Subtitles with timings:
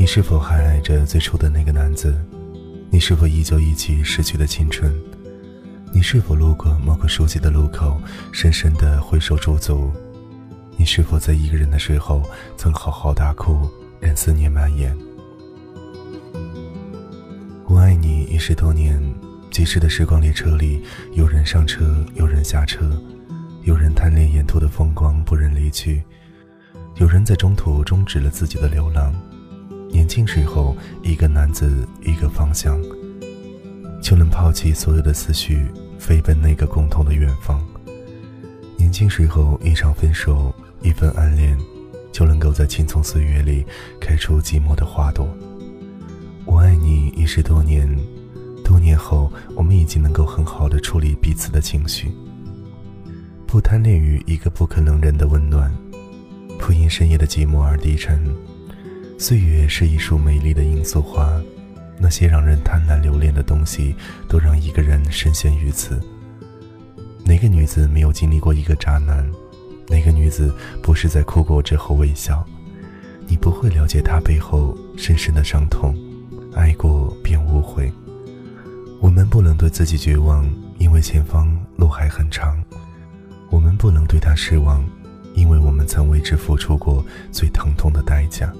[0.00, 2.18] 你是否还爱着最初的那个男子？
[2.88, 4.90] 你是否依旧忆起逝去的青春？
[5.92, 8.00] 你是否路过某个熟悉的路口，
[8.32, 9.92] 深深的回首驻足？
[10.78, 12.22] 你是否在一个人的时候
[12.56, 13.68] 曾嚎啕大哭，
[14.00, 14.96] 任思念蔓延？
[17.66, 18.98] 我爱你已是多年，
[19.50, 20.82] 疾驶的时光列车里，
[21.12, 22.90] 有人上车，有人下车，
[23.64, 26.02] 有人贪恋沿途的风光，不忍离去，
[26.96, 29.14] 有人在中途终止了自己的流浪。
[29.92, 32.80] 年轻时候，一个男子，一个方向，
[34.02, 35.66] 就能抛弃所有的思绪，
[35.98, 37.60] 飞奔那个共同的远方。
[38.76, 41.58] 年轻时候，一场分手，一份暗恋，
[42.12, 43.64] 就能够在青葱岁月里
[44.00, 45.28] 开出寂寞的花朵。
[46.44, 47.88] 我爱你已是多年，
[48.64, 52.10] 多年后，我们已经能够很好的处理彼此的情绪，
[53.46, 55.72] 不贪恋于一个不可能人的温暖，
[56.58, 58.24] 不因深夜的寂寞而低沉。
[59.20, 61.30] 岁月是一束美丽的罂粟花，
[61.98, 63.94] 那些让人贪婪留恋的东西，
[64.26, 66.00] 都让一个人深陷于此。
[67.22, 69.30] 哪个女子没有经历过一个渣男？
[69.90, 70.50] 哪个女子
[70.82, 72.42] 不是在哭过之后微笑？
[73.26, 75.94] 你不会了解他背后深深的伤痛。
[76.54, 77.92] 爱过便无悔。
[79.02, 82.58] 我们不能对自己绝望，因为前方路还很长。
[83.50, 84.82] 我们不能对他失望，
[85.34, 88.50] 因为我们曾为之付出过最疼痛的代价。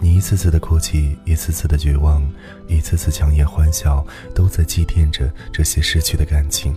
[0.00, 2.22] 你一次次的哭泣，一次次的绝望，
[2.66, 6.74] 一次次强颜欢笑，都在祭奠着这些失去的感情。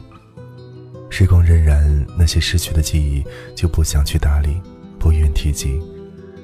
[1.10, 3.24] 时光荏苒，那些失去的记忆
[3.56, 4.62] 就不想去打理，
[5.00, 5.82] 不愿提及。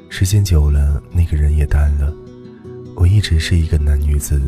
[0.10, 2.14] 时间久了，那个人也淡了。
[2.96, 4.42] 我一直是一个男女子，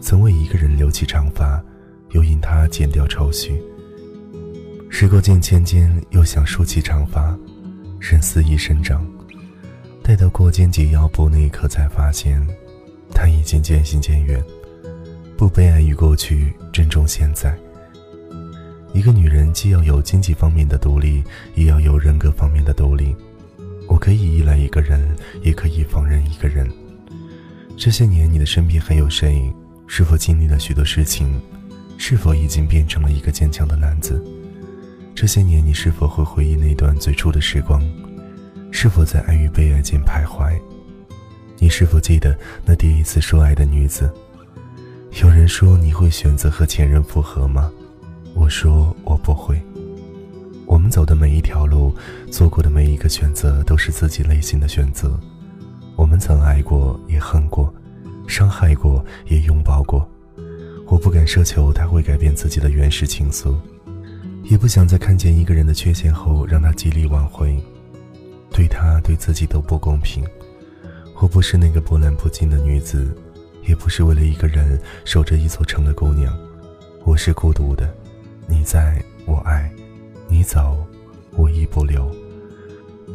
[0.00, 1.62] 曾为一个人留起长发，
[2.10, 3.60] 又因他剪掉愁绪。
[4.90, 7.36] 时过境迁间，又想梳起长发，
[8.00, 9.06] 任肆意生长。
[10.06, 12.38] 待到过肩及腰部那一刻，才发现
[13.14, 14.44] 他已经渐行渐远。
[15.34, 17.56] 不悲哀于过去，珍重现在。
[18.92, 23.16] 一个女人既要有经济方面的独立，也要有人格方面的独立。
[23.88, 26.70] 我可以依赖一个人，也可以放任一个人。
[27.74, 29.50] 这些年，你的身边还有谁？
[29.86, 31.40] 是否经历了许多事情？
[31.96, 34.22] 是否已经变成了一个坚强的男子？
[35.14, 37.82] 这些年，你是否会回忆那段最初的时光？
[38.76, 40.60] 是否在爱与被爱间徘徊？
[41.58, 42.36] 你是否记得
[42.66, 44.12] 那第一次说爱的女子？
[45.22, 47.70] 有人说你会选择和前任复合吗？
[48.34, 49.62] 我说我不会。
[50.66, 51.94] 我们走的每一条路，
[52.32, 55.18] 做过的每一个选择，都是自己内心的选择。
[55.94, 57.72] 我们曾爱过，也恨过，
[58.26, 60.06] 伤害过，也拥抱过。
[60.88, 63.54] 我不敢奢求他会改变自己的原始情愫，
[64.42, 67.56] 也不想在看见一个人的缺陷后让他极力挽回。
[68.54, 70.24] 对他对自己都不公平。
[71.20, 73.12] 我不是那个波澜不惊的女子，
[73.66, 76.32] 也不是为了一个人守着一座城的姑娘。
[77.04, 77.92] 我是孤独的，
[78.46, 79.68] 你在我爱，
[80.28, 80.86] 你走，
[81.32, 82.08] 我亦不留。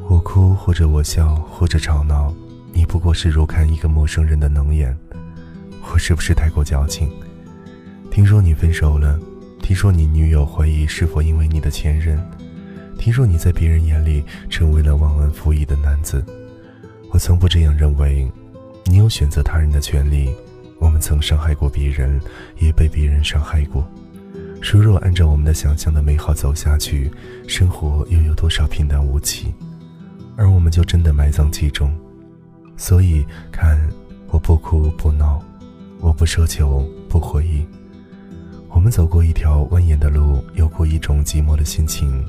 [0.09, 2.33] 我哭或者我笑或者吵闹。
[2.73, 4.95] 你不过是如看一个陌生人的冷眼，
[5.91, 7.09] 我是不是太过矫情？
[8.11, 9.17] 听说你分手了，
[9.61, 12.21] 听说你女友怀疑是否因为你的前任，
[12.99, 16.23] 听说你在别人眼里成为了忘恩负义的男子。
[17.11, 18.29] 我从不这样认为，
[18.85, 20.29] 你有选择他人的权利。
[20.79, 22.19] 我们曾伤害过别人，
[22.57, 23.87] 也被别人伤害过。
[24.61, 27.09] 如若按照我们的想象的美好走下去，
[27.47, 29.53] 生活又有多少平淡无奇？
[30.35, 31.97] 而我们就真的埋葬其中。
[32.75, 33.79] 所以，看，
[34.27, 35.41] 我不哭不闹，
[36.01, 37.65] 我不奢求不回忆。
[38.69, 42.25] 我们走过一条蜿蜒的路，有过一种寂寞的心情。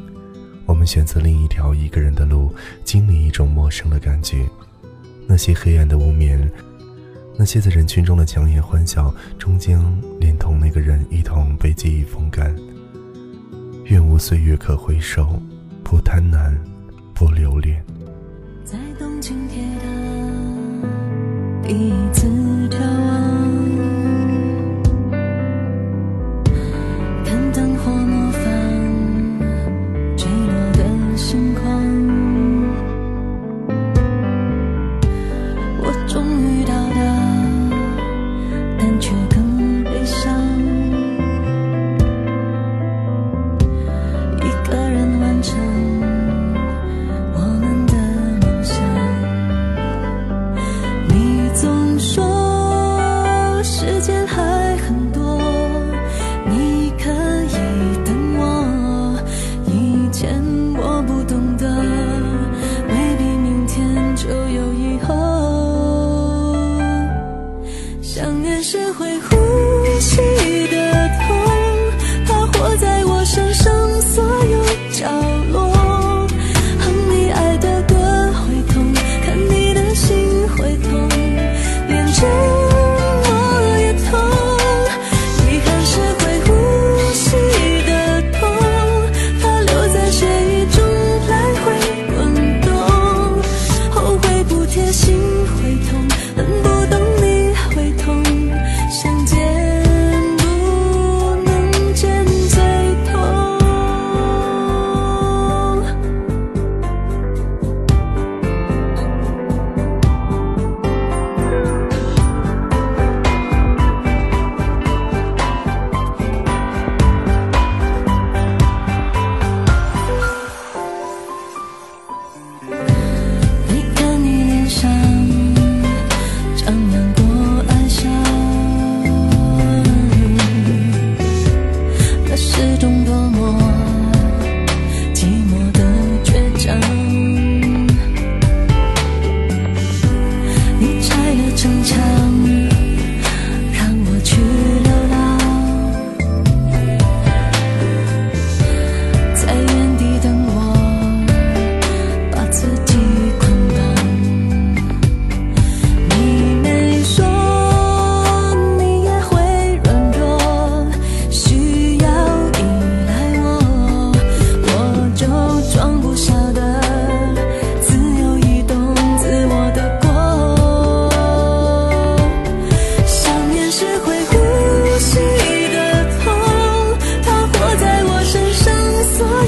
[0.71, 2.55] 我们选择另一条一个人的路，
[2.85, 4.49] 经历一种陌生的感觉。
[5.27, 6.49] 那些黑暗的无眠，
[7.37, 12.55] 那些在人群中的强颜欢笑，终将连同那个人一同被记忆风干。
[13.87, 15.43] 愿无岁月可回首，
[15.83, 16.57] 不贪婪，
[17.15, 17.85] 不留恋。
[18.65, 22.29] 在东京铁塔，第一次
[68.13, 69.40] 想念是会呼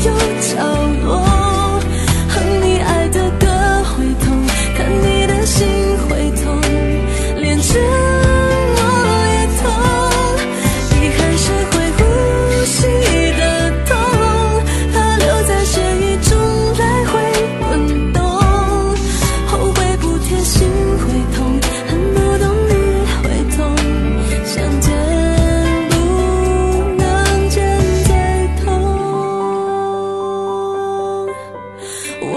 [0.02, 0.10] 就
[0.40, 0.81] 走。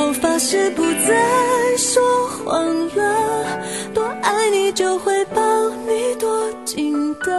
[0.07, 3.60] 我发誓不再说谎了，
[3.92, 5.42] 多爱你就会抱
[5.88, 7.31] 你多紧的，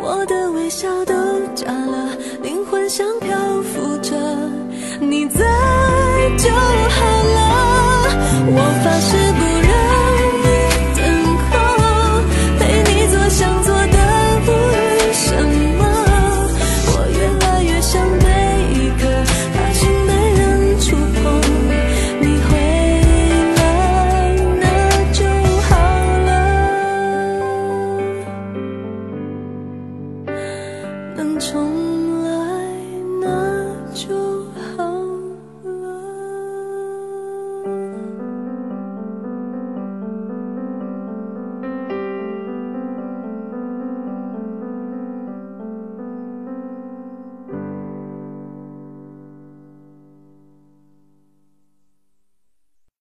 [0.00, 1.12] 我的微笑都
[1.56, 4.16] 假了，灵魂像漂浮着，
[5.00, 5.89] 你在。